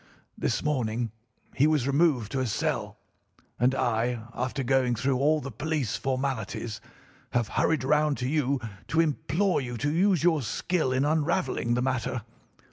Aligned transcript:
This 0.35 0.63
morning 0.63 1.11
he 1.53 1.67
was 1.67 1.85
removed 1.85 2.31
to 2.31 2.39
a 2.39 2.47
cell, 2.47 2.97
and 3.59 3.75
I, 3.75 4.23
after 4.33 4.63
going 4.63 4.95
through 4.95 5.19
all 5.19 5.41
the 5.41 5.51
police 5.51 5.95
formalities, 5.95 6.81
have 7.33 7.49
hurried 7.49 7.83
round 7.83 8.17
to 8.17 8.27
you 8.27 8.59
to 8.87 8.99
implore 8.99 9.61
you 9.61 9.77
to 9.77 9.93
use 9.93 10.23
your 10.23 10.41
skill 10.41 10.91
in 10.91 11.05
unravelling 11.05 11.75
the 11.75 11.83
matter. 11.83 12.23